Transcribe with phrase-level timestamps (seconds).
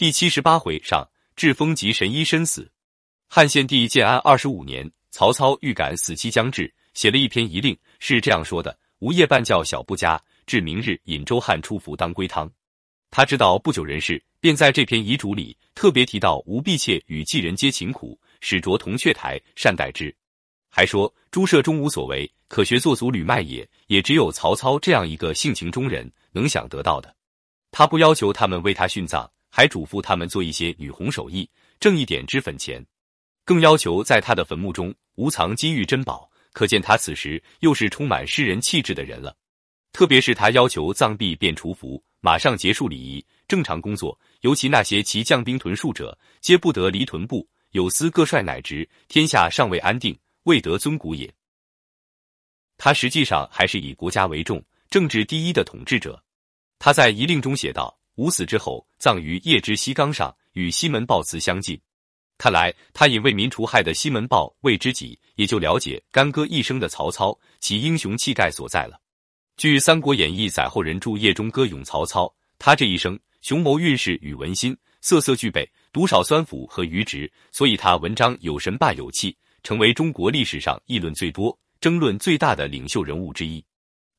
[0.00, 1.06] 第七十八回上，
[1.36, 2.72] 至封及神医身死。
[3.28, 12.50] 汉献帝建安二十五年，曹操预感死期将至，写了一篇遗令，是这样说的：“吾夜半觉小不佳，至明日引周汉出服当归汤。”
[13.12, 20.16] 他知道不久人事，便在这篇遗嘱里特别提到吾婢妾与妓人皆勤苦，使着铜雀台善待之。
[20.70, 23.68] 还说诸舍中无所为，可学作祖吕迈也。
[23.88, 27.14] 也只有曹操这样一个性情中人能想得到的。
[27.70, 31.48] 他不要求他们为他殉葬，还嘱咐他们做一些女红手艺，
[31.78, 32.84] 挣一点脂粉钱。
[33.44, 39.36] 更要求在他的坟墓中无藏金玉珍宝，可见他此时又是充满诗人气质的人了。
[39.92, 44.16] 特别是他要求葬毕便除服，马上结束礼仪，正常工作。
[44.42, 47.48] 尤其那些骑将兵屯戍者，皆不得离屯部。
[47.72, 51.32] 有司各帅乃直，天下尚未安定，未得尊古也。
[52.76, 56.22] 他实际上还是以国家为重、政治第一的统治者。
[56.78, 61.80] 他在遗令中写道：“吾死之后，葬于邺之西冈上，与西门豹祠相近。”
[62.36, 69.00] 看来他以为民除害的西门豹为知己，也就了解干戈一生的曹操其英雄气概所在了。
[69.56, 83.64] 据《三国演义》载后人著夜中歌咏曹操，他这一生雄谋运势与文心，色色俱备，独少酸腐和愚直，所以他文章有神霸有气，成为中国历史上议论最多、争论最大的领袖人物之一。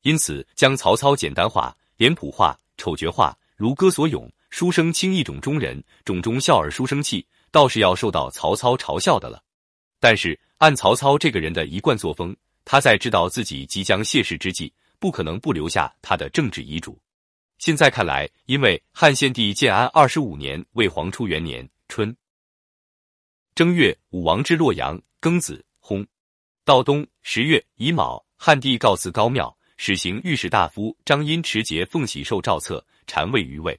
[0.02, 7.24] 因此，将曹操简单化、脸谱化、丑角化，如歌所咏，书生轻一种中人，种中笑而书生气。
[7.52, 9.40] 倒是要受到曹操嘲笑的了，
[10.00, 17.00] 但是按曹操这个人的一贯作风，他在知道自己即将谢世之际，不可能不留下他的政治遗嘱。
[17.58, 22.12] 现在看来，因为汉献帝建安二十五年为黄初元年春
[23.54, 26.04] 正月，武王之洛阳，庚子，薨。
[26.64, 33.76] 到冬十月乙卯，汉帝告辞高庙，使行御史大夫张殷持节奉喜寿诏册，禅位于位。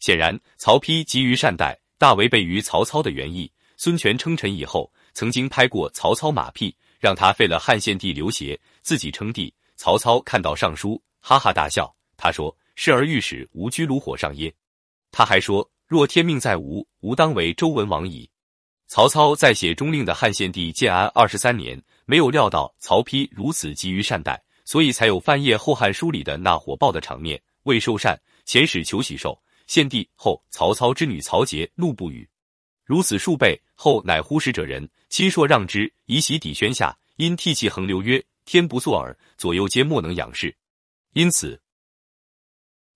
[0.00, 1.78] 显然，曹丕急于善待。
[1.98, 3.52] 大违背于曹操的原意。
[3.76, 9.52] 孙权称臣以后，曾经拍过曹操马屁，让他废了汉献帝刘协，自己称帝。
[9.76, 11.94] 曹操看到上书，哈哈大笑。
[12.16, 14.50] 他说：“是而御史无居炉火上耶？”
[15.12, 18.26] 他还说：“若天命在吾，吾当为周文王矣。”
[18.88, 27.40] 曹操在写中令的汉献帝建安二十三年，没有料到曹丕如此急于善待，所以才有范晔《后汉书》里的那火爆的场面。
[27.64, 29.40] 魏受禅，遣使求喜寿。
[29.66, 32.28] 献帝后，曹操之女曹节怒不语，
[32.84, 36.94] 如此数倍后，乃呼使者人亲硕让之，以喜抵宣下。
[37.16, 40.54] 因涕泣横流曰：“天不作耳，左右皆莫能仰视。”
[41.14, 41.58] 因此，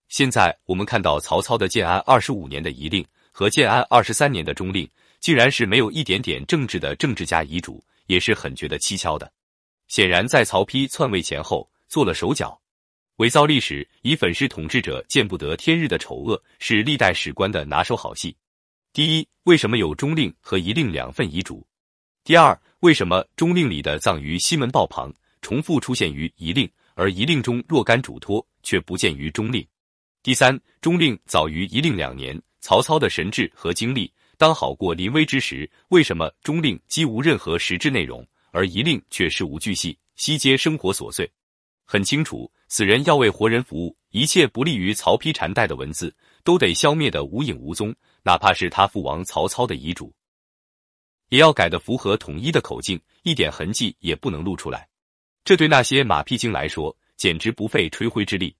[0.09, 4.91] 现在我们看到曹操的建安二十五年的遗令和建安二十三年的中令，
[5.21, 9.33] 竟然是没有一点点政治的政治家遗嘱，也是很觉得蹊跷的。
[9.89, 12.61] 显然，在曹丕篡位前后做了手脚。
[13.17, 18.37] 伪造历史，以粉饰统治者见不得天日的丑恶，是历代史官的拿手好戏。
[18.93, 21.67] 第一，为什么有中令和遗令两份遗嘱？
[22.23, 25.13] 第二，为什么中令里的葬于西门豹旁，
[25.43, 29.67] 重复出现于遗令，而遗令中若干嘱托却不见于中令？
[30.23, 38.25] 第三，中令早于遗令两年，曹操的神智和精力当好过临危之时，为什么中令几无任何实质内容，
[38.59, 41.31] 而遗令却事无巨细，悉皆生活琐碎？
[41.85, 42.51] 很清楚。
[42.67, 50.13] 死人要为活人服务，一切不利于曹丕禅代的文字都得消灭的无影无踪，哪怕是他父王曹操的遗嘱，
[51.29, 54.89] 也要改的符合统一的口径，一点痕迹也不能露出来。
[55.45, 58.53] 这对那些马屁精来说，简直不费吹灰之力。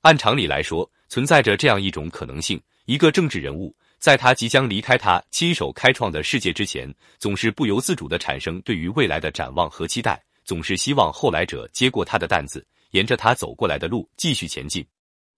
[0.00, 12.66] 按常理来说，存在着这样一种可能性：一个政治人物，在他即将离开他亲手开创的世界之前，总是不由自主的产生对于未来的展望和期待，总是希望后来者接过他的担子。
[12.92, 14.86] 沿着他走过来的路继续前进，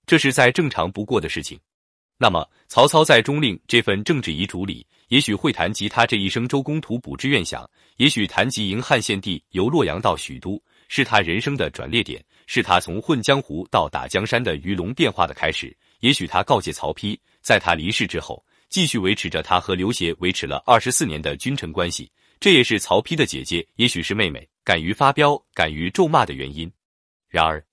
[0.06, 1.58] 这是再正常不过的事情。
[2.16, 15.74] 那么，曹操在中令这份政治遗嘱里，也许会谈及他这一生周公吐哺之愿想，也许谈及迎汉献帝由洛阳到许都，是他人生的转捩点，是他从混江湖到打江山的鱼龙变化的开始。
[16.00, 22.10] 也许他告诫曹丕，在他离世之后，继续维持着他和刘协维持了二十四年的君臣关系。
[22.40, 26.70] 这也是曹丕的姐姐，也许是妹妹，敢于发飙、敢于咒骂的原因。
[27.28, 27.64] 然而，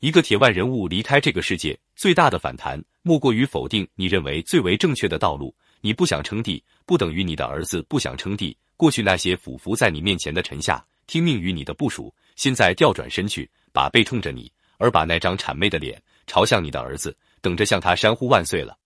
[0.00, 5.54] 一个铁腕人物离开这个世界，最大的反弹莫过于否定你认为最为正确的道路。
[5.80, 8.56] 你不想称帝，不等于你的儿子不想称帝。
[8.76, 18.76] 过去那些俯伏在你面前的臣下，听命于你的部署，现在调转身去，把背冲着你，而把那张谄媚的脸朝向你的儿子，等着向他山呼万岁了。